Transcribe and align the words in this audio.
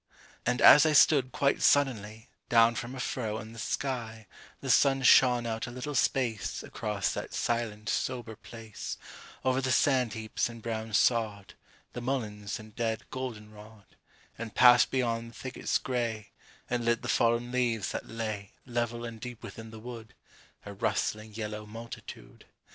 And 0.47 0.63
as 0.63 0.83
I 0.83 0.93
stood, 0.93 1.31
quite 1.31 1.61
suddenly, 1.61 2.31
Down 2.49 2.73
from 2.73 2.95
a 2.95 2.99
furrow 2.99 3.37
in 3.37 3.53
the 3.53 3.59
sky 3.59 4.25
The 4.59 4.71
sun 4.71 5.03
shone 5.03 5.45
out 5.45 5.67
a 5.67 5.69
little 5.69 5.93
space 5.93 6.63
Across 6.63 7.13
that 7.13 7.35
silent 7.35 7.87
sober 7.87 8.35
place, 8.35 8.97
Over 9.45 9.61
the 9.61 9.71
sand 9.71 10.13
heaps 10.13 10.49
and 10.49 10.59
brown 10.59 10.93
sod, 10.95 11.53
The 11.93 12.01
mulleins 12.01 12.59
and 12.59 12.75
dead 12.75 13.11
goldenrod, 13.11 13.95
And 14.39 14.55
passed 14.55 14.89
beyond 14.89 15.29
the 15.29 15.35
thickets 15.35 15.77
gray, 15.77 16.31
And 16.67 16.83
lit 16.83 17.03
the 17.03 17.07
fallen 17.07 17.51
leaves 17.51 17.91
that 17.91 18.09
lay, 18.09 18.53
Level 18.65 19.05
and 19.05 19.21
deep 19.21 19.43
within 19.43 19.69
the 19.69 19.77
wood, 19.79 20.15
A 20.65 20.73
rustling 20.73 21.35
yellow 21.35 21.67
multitude. 21.67 22.45